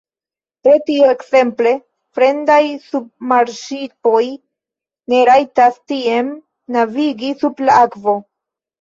[0.67, 1.73] Pro tio, ekzemple,
[2.19, 6.37] fremdaj submarŝipoj ne rajtas tien
[6.81, 8.23] navigi sub la akvo.